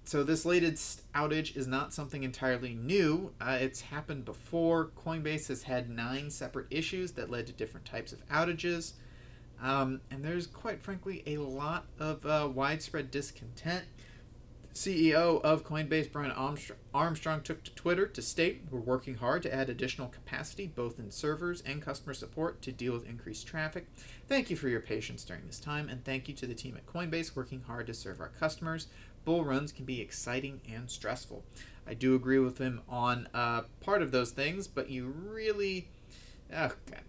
So 0.04 0.24
this 0.24 0.46
latest 0.46 1.04
outage 1.14 1.56
is 1.56 1.68
not 1.68 1.94
something 1.94 2.24
entirely 2.24 2.74
new. 2.74 3.34
Uh, 3.40 3.58
it's 3.62 3.82
happened 3.82 4.26
before. 4.26 4.88
Coinbase 4.88 5.48
has 5.48 5.64
had 5.64 5.90
nine 5.90 6.30
separate 6.30 6.68
issues 6.70 7.14
that 7.14 7.30
led 7.30 7.48
to 7.48 7.54
different 7.54 7.86
types 7.86 8.12
of 8.12 8.28
outages. 8.28 8.94
Um, 9.62 10.02
and 10.10 10.26
there's 10.26 10.48
quite 10.48 10.82
frankly 10.82 11.24
a 11.28 11.38
lot 11.38 11.86
of 12.00 12.26
uh, 12.26 12.50
widespread 12.54 13.12
discontent. 13.12 13.86
CEO 14.74 15.42
of 15.42 15.66
Coinbase, 15.66 16.12
Brian 16.12 16.32
Armstrong, 16.94 17.42
took 17.42 17.64
to 17.64 17.72
Twitter 17.76 18.08
to 18.08 18.22
state 18.22 18.62
We're 18.72 18.80
working 18.80 19.16
hard 19.16 19.44
to 19.44 19.54
add 19.54 19.70
additional 19.70 20.08
capacity, 20.08 20.68
both 20.68 20.98
in 20.98 21.12
servers 21.12 21.62
and 21.62 21.82
customer 21.82 22.14
support, 22.14 22.62
to 22.62 22.72
deal 22.72 22.94
with 22.94 23.08
increased 23.08 23.46
traffic. 23.48 23.88
Thank 24.30 24.50
you 24.50 24.56
for 24.56 24.70
your 24.70 24.80
patience 24.80 25.26
during 25.26 25.46
this 25.46 25.60
time, 25.60 25.90
and 25.90 26.06
thank 26.06 26.30
you 26.30 26.34
to 26.36 26.48
the 26.48 26.54
team 26.54 26.78
at 26.78 26.86
Coinbase 26.86 27.36
working 27.36 27.64
hard 27.68 27.88
to 27.88 27.94
serve 27.94 28.22
our 28.22 28.30
customers. 28.30 28.88
Bull 29.26 29.44
runs 29.44 29.74
can 29.74 29.84
be 29.84 30.00
exciting 30.00 30.62
and 30.72 30.90
stressful. 30.90 31.44
I 31.86 31.94
do 31.94 32.16
agree 32.16 32.40
with 32.40 32.58
him 32.58 32.82
on 32.88 33.28
uh, 33.34 33.64
part 33.82 34.02
of 34.02 34.12
those 34.12 34.32
things, 34.32 34.68
but 34.68 34.90
you 34.90 35.08
really. 35.08 35.90
Oh, 36.54 36.72
God. 36.90 37.02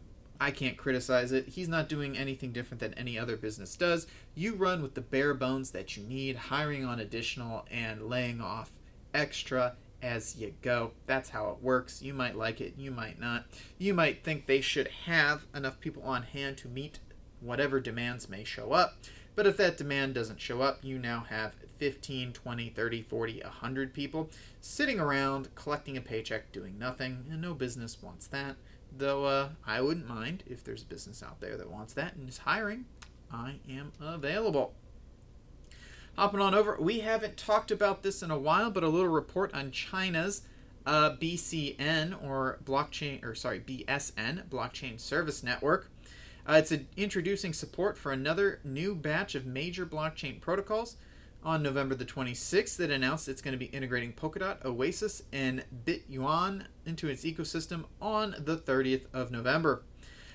I 0.43 0.51
can't 0.51 0.77
criticize 0.77 1.31
it. 1.31 1.51
He's 1.51 1.69
not 1.69 1.89
doing 1.89 2.19
anything 2.19 2.51
different 2.51 2.81
than 2.81 2.95
any 2.95 3.17
other 3.17 3.37
business 3.37 3.77
does. 3.77 4.09
You 4.35 4.57
run 4.57 4.83
with 4.83 4.95
the 4.95 5.01
bare 5.01 5.35
bones 5.35 5.71
that 5.71 5.97
you 5.97 6.03
need, 6.03 6.35
hiring 6.35 6.85
on 6.85 6.99
additional 6.99 7.65
and 7.71 8.09
laying 8.09 8.41
off 8.41 8.73
extra 9.15 9.77
as 10.03 10.35
you 10.37 10.53
go. 10.61 10.95
That's 11.07 11.31
how 11.31 11.51
it 11.51 11.63
works. 11.63 12.03
You 12.03 12.13
might 12.13 12.37
like 12.37 12.61
it, 12.61 12.75
you 12.77 12.91
might 12.91 13.21
not. 13.21 13.45
You 13.79 13.95
might 13.95 14.25
think 14.25 14.47
they 14.47 14.61
should 14.61 14.89
have 15.07 15.47
enough 15.55 15.79
people 15.79 16.03
on 16.03 16.25
hand 16.25 16.57
to 16.57 16.69
meet 16.69 16.99
whatever 17.39 17.79
demands 17.79 18.29
may 18.29 18.43
show 18.43 18.73
up. 18.73 18.97
But 19.37 19.47
if 19.47 19.57
that 19.59 19.77
demand 19.77 20.15
doesn't 20.15 20.41
show 20.41 20.61
up, 20.61 20.81
you 20.83 20.99
now 20.99 21.25
have 21.31 21.55
15, 21.79 22.33
20, 22.33 22.69
30, 22.71 23.03
40, 23.03 23.41
100 23.43 23.95
people 23.95 24.29
sitting 24.61 24.99
around 24.99 25.55
collecting 25.55 25.97
a 25.97 26.01
paycheck 26.01 26.51
doing 26.51 26.81
nothing, 26.81 27.27
and 27.31 27.41
no 27.41 27.55
business 27.55 28.03
wants 28.03 28.27
that. 28.27 28.57
Though 28.97 29.25
uh, 29.25 29.49
I 29.67 29.81
wouldn't 29.81 30.09
mind 30.09 30.45
if 30.47 30.63
there's 30.63 30.83
a 30.83 30.87
business 30.87 31.23
out 31.23 31.41
there 31.41 31.57
that 31.57 31.71
wants 31.71 31.95
that 31.95 32.15
and 32.15 32.29
is 32.29 32.39
hiring. 32.39 32.85
I 33.33 33.57
am 33.69 33.93
available. 34.01 34.75
Hopping 36.17 36.41
on 36.41 36.55
over, 36.55 36.77
we 36.79 37.01
haven't 37.01 37.39
talked 37.39 37.71
about 37.71 38.03
this 38.03 38.23
in 38.23 38.31
a 38.31 38.39
while, 38.39 38.71
but 38.71 38.85
a 38.85 38.89
little 38.89 39.09
report 39.09 39.55
on 39.55 39.71
China's 39.71 40.43
uh, 40.85 41.13
BCN 41.13 42.23
or 42.23 42.59
blockchain, 42.65 43.25
or 43.25 43.35
sorry, 43.35 43.61
BSN, 43.61 44.49
Blockchain 44.49 45.01
Service 45.01 45.43
Network. 45.43 45.91
Uh, 46.47 46.55
it's 46.55 46.73
a, 46.73 46.85
introducing 46.97 47.53
support 47.53 47.97
for 47.97 48.13
another 48.13 48.61
new 48.65 48.95
batch 48.95 49.35
of 49.35 49.47
major 49.47 49.87
blockchain 49.87 50.41
protocols 50.41 50.97
on 51.45 51.63
November 51.63 51.95
the 51.95 52.05
26th, 52.05 52.79
it 52.81 52.91
announced 52.91 53.29
it's 53.29 53.43
going 53.43 53.53
to 53.53 53.59
be 53.59 53.67
integrating 53.67 54.13
Polkadot, 54.13 54.65
Oasis, 54.65 55.23
and 55.33 55.65
BitYuan 55.85 56.67
into 56.87 57.09
its 57.09 57.25
ecosystem 57.25 57.85
on 58.01 58.37
the 58.39 58.57
30th 58.57 59.07
of 59.13 59.31
November. 59.31 59.83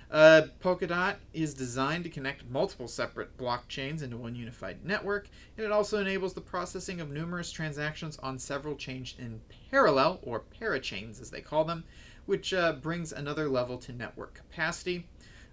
Uh, 0.10 0.44
Polkadot 0.62 1.18
is 1.34 1.54
designed 1.54 2.06
to 2.06 2.10
connect 2.10 2.50
multiple 2.50 2.88
separate 2.88 3.38
blockchains 3.38 4.02
into 4.02 4.16
one 4.16 4.36
unified 4.36 4.86
network, 4.86 5.30
and 5.58 5.66
it 5.66 5.72
also 5.72 6.00
enables 6.00 6.34
the 6.34 6.42
processing 6.42 7.02
of 7.02 7.10
numerous 7.10 7.52
transactions 7.52 8.18
on 8.20 8.40
several 8.40 8.76
chains 8.76 9.16
in 9.20 9.42
parallel, 9.70 10.20
or 10.24 10.44
parachains 10.62 11.22
as 11.22 11.30
they 11.30 11.42
call 11.42 11.66
them, 11.66 11.84
which 12.26 12.54
uh, 12.54 12.74
brings 12.74 13.12
another 13.12 13.50
level 13.50 13.78
to 13.78 13.92
network 13.92 14.34
capacity. 14.34 15.08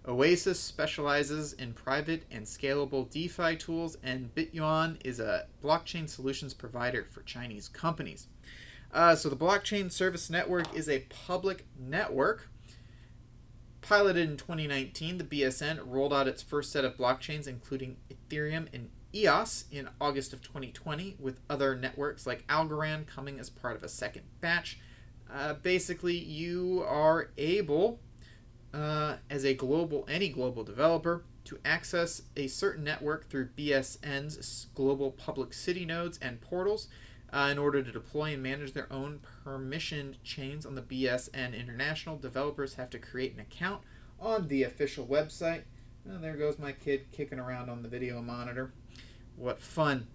Oasis 0.07 0.61
specializes 0.61 1.55
in 1.55 1.73
private 1.73 2.25
and 2.31 2.45
scalable 2.45 3.09
DeFi 3.09 3.57
tools, 3.57 3.97
and 4.03 4.35
BitYuan 4.35 4.99
is 5.05 5.19
a 5.19 5.47
blockchain 5.63 6.09
solutions 6.09 6.53
provider 6.53 7.05
for 7.05 7.23
Chinese 7.23 7.69
companies. 7.69 8.27
Uh, 8.93 9.17
so, 9.17 9.29
the 9.29 9.37
Blockchain 9.37 9.91
Service 9.91 10.29
Network 10.29 10.75
is 10.75 10.89
a 10.89 11.01
public 11.27 11.65
network. 11.79 12.49
Piloted 13.81 14.29
in 14.31 14.37
2019, 14.37 15.19
the 15.19 15.25
BSN 15.25 15.81
rolled 15.87 16.13
out 16.13 16.29
its 16.29 16.43
first 16.43 16.71
set 16.71 16.85
of 16.85 16.97
blockchains, 16.97 17.49
including 17.49 17.97
Ethereum 18.11 18.69
and 18.73 18.91
EOS, 19.15 19.65
in 19.71 19.89
August 20.01 20.33
of 20.33 20.43
2020, 20.43 21.17
with 21.19 21.41
other 21.49 21.75
networks 21.75 22.27
like 22.27 22.47
Algorand 22.47 23.07
coming 23.07 23.39
as 23.39 23.49
part 23.49 23.77
of 23.77 23.83
a 23.83 23.89
second 23.89 24.23
batch. 24.41 24.79
Uh, 25.33 25.55
basically, 25.55 26.17
you 26.17 26.85
are 26.87 27.31
able 27.39 28.01
uh, 28.75 29.17
as 29.31 29.45
a 29.45 29.55
global 29.55 30.05
any 30.09 30.29
global 30.29 30.65
developer 30.65 31.23
to 31.45 31.59
access 31.65 32.23
a 32.37 32.47
certain 32.47 32.85
network 32.85 33.29
through 33.29 33.49
BSN's 33.57 34.67
global 34.75 35.11
public 35.13 35.53
city 35.53 35.85
nodes 35.85 36.19
and 36.21 36.41
portals 36.41 36.89
uh, 37.33 37.49
in 37.51 37.59
order 37.59 37.83
to 37.83 37.93
deploy 37.93 38.33
and 38.33 38.43
manage 38.43 38.73
their 38.73 38.93
own 38.93 39.21
permissioned 39.45 40.15
chains 40.25 40.65
on 40.65 40.75
the 40.75 40.83
BSN 40.83 41.59
International. 41.59 42.17
Developers 42.17 42.75
have 42.75 42.91
to 42.91 42.99
create 42.99 43.35
an 43.35 43.41
account 43.41 43.83
on 44.19 44.49
the 44.49 44.63
official 44.63 45.07
website. 45.07 45.63
Oh, 46.11 46.19
there 46.19 46.37
goes 46.37 46.59
my 46.59 46.73
kid 46.73 47.07
kicking 47.13 47.39
around 47.39 47.69
on 47.69 47.83
the 47.83 47.89
video 47.89 48.21
monitor. 48.23 48.73
What 49.37 49.61
fun! 49.61 50.07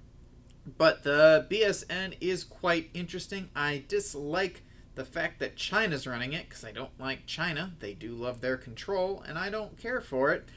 But 0.77 1.03
the 1.03 1.47
BSN 1.49 2.17
is 2.21 2.43
quite 2.43 2.89
interesting. 2.93 3.49
I 3.55 3.83
dislike 3.87 4.63
the 4.95 5.05
fact 5.05 5.39
that 5.39 5.55
China's 5.55 6.05
running 6.07 6.33
it, 6.33 6.49
because 6.49 6.65
I 6.65 6.71
don't 6.71 6.99
like 6.99 7.25
China, 7.25 7.73
they 7.79 7.93
do 7.93 8.13
love 8.13 8.41
their 8.41 8.57
control, 8.57 9.23
and 9.27 9.37
I 9.37 9.49
don't 9.49 9.77
care 9.77 10.01
for 10.01 10.31
it. 10.31 10.49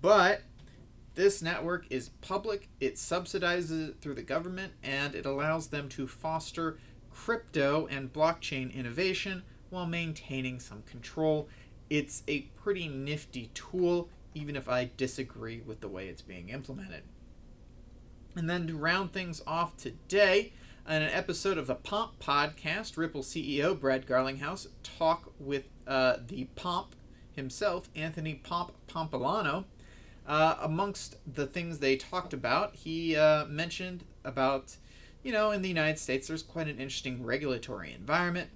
But 0.00 0.42
This 1.14 1.42
network 1.42 1.84
is 1.90 2.08
public, 2.22 2.68
it 2.80 2.94
subsidizes 2.94 3.90
it 3.90 4.00
through 4.00 4.14
the 4.14 4.22
government, 4.22 4.72
and 4.82 5.14
it 5.14 5.26
allows 5.26 5.68
them 5.68 5.88
to 5.90 6.06
foster 6.06 6.78
crypto 7.10 7.86
and 7.90 8.12
blockchain 8.12 8.72
innovation 8.74 9.42
while 9.68 9.86
maintaining 9.86 10.58
some 10.58 10.82
control. 10.82 11.48
It's 11.90 12.22
a 12.26 12.42
pretty 12.62 12.88
nifty 12.88 13.50
tool, 13.52 14.08
even 14.34 14.56
if 14.56 14.70
I 14.70 14.90
disagree 14.96 15.60
with 15.60 15.80
the 15.80 15.88
way 15.88 16.08
it's 16.08 16.22
being 16.22 16.48
implemented. 16.48 17.02
And 18.34 18.48
then 18.48 18.66
to 18.68 18.74
round 18.74 19.12
things 19.12 19.42
off 19.46 19.76
today, 19.76 20.54
in 20.88 21.02
an 21.02 21.10
episode 21.10 21.58
of 21.58 21.66
the 21.66 21.74
Pomp 21.74 22.18
podcast, 22.18 22.96
Ripple 22.96 23.22
CEO 23.22 23.78
Brad 23.78 24.06
Garlinghouse 24.06 24.66
talk 24.82 25.32
with 25.38 25.64
uh, 25.86 26.16
the 26.26 26.44
Pomp 26.56 26.96
himself, 27.34 27.88
Anthony 27.94 28.34
Pomp 28.34 28.72
Pompliano. 28.88 29.64
Uh, 30.26 30.56
amongst 30.60 31.16
the 31.32 31.46
things 31.46 31.78
they 31.78 31.96
talked 31.96 32.32
about, 32.32 32.74
he 32.76 33.16
uh, 33.16 33.44
mentioned 33.46 34.04
about, 34.24 34.76
you 35.22 35.32
know, 35.32 35.50
in 35.50 35.62
the 35.62 35.68
United 35.68 35.98
States, 35.98 36.28
there's 36.28 36.42
quite 36.42 36.68
an 36.68 36.78
interesting 36.78 37.24
regulatory 37.24 37.92
environment. 37.92 38.50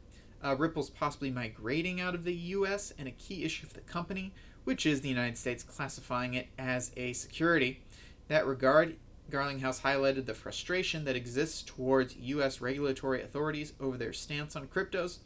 Uh, 0.45 0.54
Ripple's 0.56 0.90
possibly 0.90 1.30
migrating 1.30 2.00
out 2.00 2.14
of 2.14 2.25
the 2.25 2.35
U.S. 2.35 2.92
and 2.99 3.09
a 3.09 3.12
key 3.12 3.45
issue 3.45 3.66
for 3.66 3.75
the 3.75 3.80
company, 3.80 4.33
which 4.64 4.85
is 4.85 5.00
the 5.00 5.09
United 5.09 5.38
States 5.38 5.62
classifying 5.62 6.35
it 6.35 6.49
as 6.59 6.92
a 6.97 7.12
security. 7.12 7.80
In 8.28 8.35
that 8.35 8.47
regard, 8.47 8.97
Garlinghouse 9.30 9.83
highlighted 9.83 10.26
the 10.26 10.35
frustration 10.35 11.04
that 11.04 11.16
exists 11.16 11.62
towards 11.62 12.16
U.S. 12.16 12.61
regulatory 12.61 13.23
authorities 13.23 13.73
over 13.80 13.97
their 13.97 14.12
stance 14.12 14.54
on 14.54 14.68
cryptos, 14.68 15.18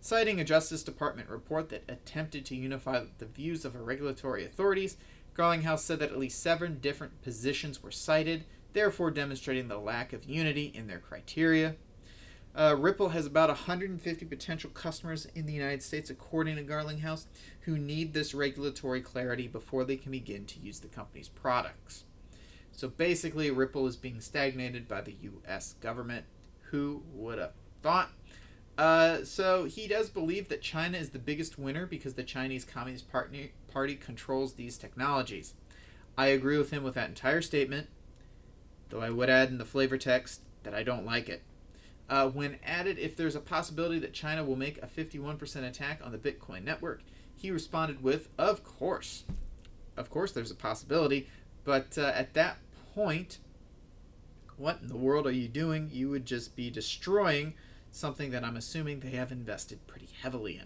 citing 0.00 0.38
a 0.40 0.44
Justice 0.44 0.82
Department 0.82 1.28
report 1.28 1.70
that 1.70 1.84
attempted 1.88 2.44
to 2.46 2.56
unify 2.56 3.04
the 3.18 3.26
views 3.26 3.64
of 3.64 3.74
regulatory 3.74 4.44
authorities. 4.44 4.96
Garlinghouse 5.34 5.80
said 5.80 5.98
that 5.98 6.10
at 6.10 6.18
least 6.18 6.42
seven 6.42 6.78
different 6.80 7.22
positions 7.22 7.82
were 7.82 7.90
cited, 7.90 8.44
therefore 8.72 9.10
demonstrating 9.10 9.68
the 9.68 9.78
lack 9.78 10.12
of 10.12 10.24
unity 10.24 10.70
in 10.74 10.86
their 10.86 10.98
criteria. 10.98 11.76
Uh, 12.56 12.74
Ripple 12.78 13.10
has 13.10 13.26
about 13.26 13.50
150 13.50 14.24
potential 14.24 14.70
customers 14.70 15.26
in 15.34 15.44
the 15.44 15.52
United 15.52 15.82
States, 15.82 16.08
according 16.08 16.56
to 16.56 16.62
Garlinghouse, 16.62 17.26
who 17.62 17.76
need 17.76 18.14
this 18.14 18.32
regulatory 18.32 19.02
clarity 19.02 19.46
before 19.46 19.84
they 19.84 19.96
can 19.96 20.10
begin 20.10 20.46
to 20.46 20.58
use 20.58 20.80
the 20.80 20.88
company's 20.88 21.28
products. 21.28 22.04
So 22.76 22.88
basically, 22.88 23.50
Ripple 23.50 23.86
is 23.86 23.96
being 23.96 24.20
stagnated 24.20 24.86
by 24.86 25.00
the 25.00 25.16
U.S. 25.22 25.76
government. 25.80 26.26
Who 26.70 27.02
would 27.14 27.38
have 27.38 27.52
thought? 27.82 28.10
Uh, 28.76 29.24
so 29.24 29.64
he 29.64 29.88
does 29.88 30.10
believe 30.10 30.50
that 30.50 30.60
China 30.60 30.98
is 30.98 31.10
the 31.10 31.18
biggest 31.18 31.58
winner 31.58 31.86
because 31.86 32.14
the 32.14 32.22
Chinese 32.22 32.66
Communist 32.66 33.06
Party, 33.10 33.94
controls 33.96 34.54
these 34.54 34.76
technologies. 34.76 35.54
I 36.18 36.26
agree 36.26 36.58
with 36.58 36.70
him 36.70 36.82
with 36.82 36.94
that 36.94 37.08
entire 37.08 37.40
statement, 37.40 37.88
though 38.90 39.00
I 39.00 39.08
would 39.08 39.30
add 39.30 39.48
in 39.48 39.56
the 39.56 39.64
flavor 39.64 39.96
text 39.96 40.42
that 40.62 40.74
I 40.74 40.82
don't 40.82 41.06
like 41.06 41.30
it. 41.30 41.42
Uh, 42.10 42.28
when 42.28 42.58
added, 42.62 42.98
if 42.98 43.16
there's 43.16 43.36
a 43.36 43.40
possibility 43.40 43.98
that 44.00 44.12
China 44.12 44.44
will 44.44 44.56
make 44.56 44.82
a 44.82 44.86
51% 44.86 45.66
attack 45.66 46.00
on 46.04 46.12
the 46.12 46.18
Bitcoin 46.18 46.62
network, 46.62 47.00
he 47.34 47.50
responded 47.50 48.02
with, 48.02 48.28
Of 48.36 48.64
course. 48.64 49.24
Of 49.96 50.10
course, 50.10 50.32
there's 50.32 50.50
a 50.50 50.54
possibility, 50.54 51.26
but 51.64 51.96
uh, 51.96 52.12
at 52.14 52.34
that 52.34 52.58
point, 52.96 53.38
what 54.56 54.78
in 54.80 54.88
the 54.88 54.96
world 54.96 55.26
are 55.26 55.32
you 55.32 55.48
doing? 55.48 55.90
You 55.92 56.08
would 56.08 56.24
just 56.24 56.56
be 56.56 56.70
destroying 56.70 57.52
something 57.90 58.30
that 58.30 58.42
I'm 58.42 58.56
assuming 58.56 59.00
they 59.00 59.10
have 59.10 59.30
invested 59.30 59.86
pretty 59.86 60.08
heavily 60.22 60.56
in. 60.56 60.64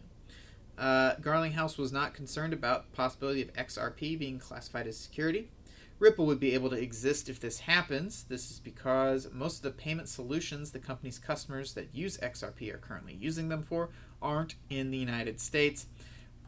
Uh, 0.78 1.16
Garlinghouse 1.16 1.76
was 1.76 1.92
not 1.92 2.14
concerned 2.14 2.52
about 2.52 2.90
the 2.90 2.96
possibility 2.96 3.42
of 3.42 3.52
XRP 3.54 4.16
being 4.16 4.38
classified 4.38 4.86
as 4.86 4.96
security. 4.96 5.50
Ripple 5.98 6.24
would 6.26 6.38
be 6.38 6.54
able 6.54 6.70
to 6.70 6.80
exist 6.80 7.28
if 7.28 7.40
this 7.40 7.60
happens. 7.60 8.24
This 8.28 8.48
is 8.50 8.60
because 8.60 9.28
most 9.32 9.56
of 9.56 9.62
the 9.62 9.72
payment 9.72 10.08
solutions 10.08 10.70
the 10.70 10.78
company's 10.78 11.18
customers 11.18 11.74
that 11.74 11.92
use 11.92 12.16
XRP 12.18 12.72
are 12.72 12.78
currently 12.78 13.18
using 13.20 13.48
them 13.48 13.62
for 13.62 13.90
aren't 14.22 14.54
in 14.70 14.92
the 14.92 14.98
United 14.98 15.40
States, 15.40 15.86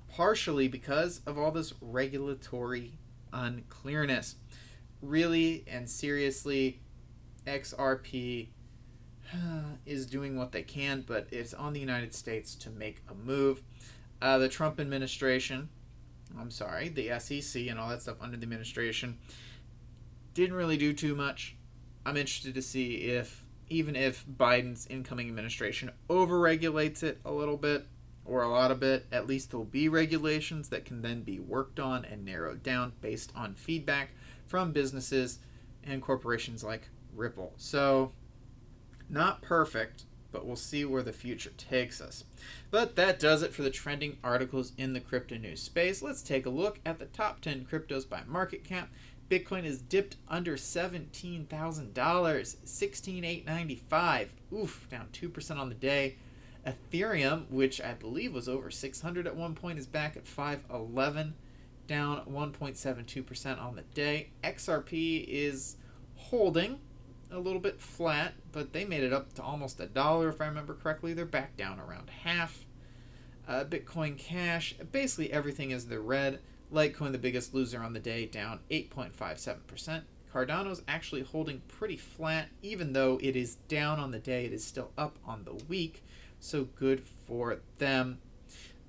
partially 0.09 0.69
because 0.69 1.23
of 1.27 1.37
all 1.37 1.51
this 1.51 1.75
regulatory 1.81 2.93
unclearness 3.33 4.37
really 5.03 5.65
and 5.67 5.91
seriously, 5.91 6.81
XRP 7.47 8.49
is 9.87 10.07
doing 10.07 10.39
what 10.39 10.53
they 10.53 10.63
can, 10.63 11.05
but 11.07 11.27
it's 11.31 11.53
on 11.53 11.73
the 11.73 11.81
United 11.81 12.15
States 12.15 12.55
to 12.57 12.71
make 12.71 13.03
a 13.11 13.15
move. 13.15 13.63
Uh, 14.21 14.39
the 14.39 14.49
Trump 14.49 14.79
administration, 14.79 15.69
I'm 16.39 16.51
sorry, 16.51 16.89
the 16.89 17.19
SEC 17.19 17.67
and 17.67 17.79
all 17.79 17.89
that 17.89 18.03
stuff 18.03 18.17
under 18.21 18.37
the 18.37 18.45
administration 18.45 19.19
didn't 20.35 20.57
really 20.57 20.77
do 20.77 20.93
too 20.93 21.15
much. 21.15 21.57
I'm 22.07 22.17
interested 22.17 22.55
to 22.55 22.63
see 22.63 22.95
if, 22.95 23.45
even 23.69 23.97
if 23.97 24.25
Biden's 24.27 24.87
incoming 24.87 25.29
administration 25.29 25.91
overregulates 26.09 27.03
it 27.03 27.21
a 27.25 27.33
little 27.33 27.57
bit 27.57 27.87
or 28.25 28.43
a 28.43 28.49
lot 28.49 28.71
of 28.71 28.83
it, 28.83 29.07
at 29.11 29.27
least 29.27 29.51
there'll 29.51 29.65
be 29.65 29.89
regulations 29.89 30.69
that 30.69 30.85
can 30.85 31.03
then 31.03 31.23
be 31.23 31.39
worked 31.39 31.81
on 31.81 32.05
and 32.05 32.25
narrowed 32.25 32.63
down 32.63 32.93
based 33.01 33.33
on 33.35 33.55
feedback 33.55 34.11
from 34.47 34.73
businesses 34.73 35.39
and 35.85 36.03
corporations 36.03 36.63
like 36.63 36.89
Ripple. 37.15 37.53
So, 37.57 38.13
not 39.09 39.43
perfect, 39.43 40.05
but 40.31 40.47
we'll 40.47 40.57
see 40.57 40.85
where 40.85 41.03
the 41.03 41.13
future 41.13 41.53
takes 41.57 42.01
us. 42.01 42.25
But 42.71 42.97
that 42.97 43.21
does 43.21 43.43
it 43.43 43.53
for 43.53 43.63
the 43.63 43.71
trending 43.71 44.19
articles 44.25 44.73
in 44.79 44.93
the 44.93 45.01
crypto 45.01 45.37
news 45.37 45.61
space. 45.61 46.03
Let's 46.03 46.23
take 46.23 46.47
a 46.47 46.51
look 46.51 46.81
at 46.87 46.99
the 46.99 47.07
top 47.07 47.41
10 47.41 47.67
cryptos 47.71 48.09
by 48.09 48.23
market 48.27 48.65
cap. 48.65 48.89
Bitcoin 49.29 49.65
is 49.65 49.81
dipped 49.81 50.17
under 50.29 50.57
$17,000, 50.57 52.57
16,895. 52.65 54.33
Oof, 54.53 54.87
down 54.91 55.09
2% 55.13 55.59
on 55.59 55.69
the 55.69 55.75
day. 55.75 56.17
Ethereum, 56.67 57.49
which 57.51 57.81
I 57.81 57.95
believe 57.95 58.33
was 58.33 58.49
over 58.49 58.71
600 58.71 59.27
at 59.27 59.37
one 59.37 59.55
point, 59.55 59.79
is 59.79 59.87
back 59.87 60.17
at 60.17 60.27
511 60.27 61.35
down 61.87 62.25
1.72% 62.27 63.61
on 63.61 63.77
the 63.77 63.83
day. 63.83 64.31
XRP 64.45 65.25
is 65.29 65.77
holding 66.15 66.79
a 67.31 67.39
little 67.39 67.61
bit 67.61 67.81
flat, 67.81 68.35
but 68.53 68.73
they 68.73 68.85
made 68.85 69.03
it 69.03 69.13
up 69.13 69.33
to 69.35 69.43
almost 69.43 69.81
a 69.81 69.87
dollar 69.87 70.29
if 70.29 70.41
I 70.41 70.47
remember 70.47 70.75
correctly. 70.75 71.15
They're 71.15 71.25
back 71.25 71.57
down 71.57 71.81
around 71.81 72.11
half. 72.11 72.65
Uh, 73.49 73.65
Bitcoin 73.65 74.17
Cash, 74.17 74.77
basically 74.93 75.33
everything 75.33 75.71
is 75.71 75.87
the 75.87 75.99
red. 75.99 76.41
Litecoin, 76.73 77.13
the 77.13 77.19
biggest 77.19 77.53
loser 77.53 77.83
on 77.83 77.93
the 77.93 78.01
day, 78.01 78.25
down 78.25 78.61
8.57%. 78.71 80.03
Cardano's 80.33 80.83
actually 80.89 81.23
holding 81.23 81.61
pretty 81.69 81.97
flat, 81.97 82.49
even 82.63 82.95
though 82.95 83.19
it 83.23 83.37
is 83.37 83.57
down 83.69 83.99
on 83.99 84.13
the 84.13 84.19
day, 84.19 84.47
it 84.47 84.53
is 84.53 84.65
still 84.65 84.91
up 84.97 85.19
on 85.27 85.45
the 85.45 85.55
week. 85.69 86.03
So 86.43 86.65
good 86.65 87.05
for 87.07 87.61
them. 87.79 88.19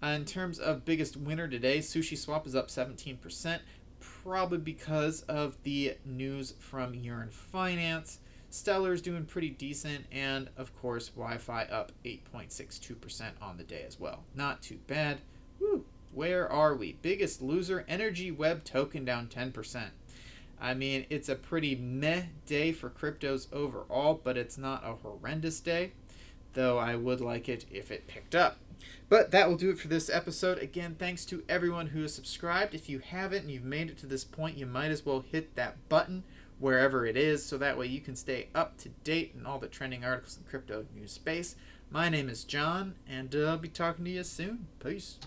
Uh, 0.01 0.07
in 0.07 0.25
terms 0.25 0.57
of 0.57 0.85
biggest 0.85 1.15
winner 1.15 1.47
today, 1.47 1.79
Sushi 1.79 2.17
Swap 2.17 2.47
is 2.47 2.55
up 2.55 2.67
17%, 2.67 3.59
probably 3.99 4.57
because 4.57 5.21
of 5.21 5.61
the 5.61 5.95
news 6.03 6.55
from 6.57 6.95
Yearn 6.95 7.29
Finance. 7.29 8.17
Stellar's 8.49 9.03
doing 9.03 9.25
pretty 9.25 9.51
decent, 9.51 10.07
and 10.11 10.49
of 10.57 10.75
course, 10.75 11.11
YFI 11.15 11.71
up 11.71 11.91
8.62% 12.03 13.33
on 13.39 13.57
the 13.57 13.63
day 13.63 13.83
as 13.87 13.99
well. 13.99 14.23
Not 14.33 14.63
too 14.63 14.79
bad. 14.87 15.21
Woo. 15.59 15.85
Where 16.11 16.51
are 16.51 16.75
we? 16.75 16.97
Biggest 17.03 17.39
loser, 17.39 17.85
Energy 17.87 18.31
Web 18.31 18.63
Token 18.63 19.05
down 19.05 19.27
10%. 19.27 19.91
I 20.59 20.73
mean, 20.73 21.05
it's 21.09 21.29
a 21.29 21.35
pretty 21.35 21.75
meh 21.75 22.23
day 22.47 22.71
for 22.71 22.89
cryptos 22.89 23.51
overall, 23.53 24.19
but 24.23 24.37
it's 24.37 24.57
not 24.57 24.83
a 24.83 24.95
horrendous 24.95 25.59
day, 25.59 25.91
though 26.53 26.77
I 26.77 26.95
would 26.95 27.21
like 27.21 27.49
it 27.49 27.65
if 27.71 27.91
it 27.91 28.07
picked 28.07 28.35
up. 28.35 28.57
But 29.09 29.31
that 29.31 29.47
will 29.47 29.57
do 29.57 29.69
it 29.69 29.79
for 29.79 29.87
this 29.87 30.09
episode. 30.09 30.57
Again, 30.57 30.95
thanks 30.97 31.25
to 31.25 31.43
everyone 31.47 31.87
who 31.87 32.01
has 32.01 32.13
subscribed. 32.13 32.73
If 32.73 32.89
you 32.89 32.99
haven't 32.99 33.41
and 33.43 33.51
you've 33.51 33.63
made 33.63 33.89
it 33.89 33.97
to 33.99 34.05
this 34.05 34.23
point, 34.23 34.57
you 34.57 34.65
might 34.65 34.91
as 34.91 35.05
well 35.05 35.21
hit 35.21 35.55
that 35.55 35.87
button 35.89 36.23
wherever 36.59 37.05
it 37.05 37.17
is 37.17 37.45
so 37.45 37.57
that 37.57 37.77
way 37.77 37.87
you 37.87 37.99
can 37.99 38.15
stay 38.15 38.47
up 38.55 38.77
to 38.77 38.89
date 39.03 39.33
in 39.37 39.45
all 39.45 39.59
the 39.59 39.67
trending 39.67 40.03
articles 40.03 40.37
in 40.37 40.43
crypto 40.49 40.85
news 40.95 41.11
space. 41.11 41.55
My 41.91 42.09
name 42.09 42.29
is 42.29 42.43
John, 42.43 42.95
and 43.07 43.33
I'll 43.35 43.57
be 43.57 43.67
talking 43.67 44.05
to 44.05 44.11
you 44.11 44.23
soon. 44.23 44.67
Peace. 44.83 45.19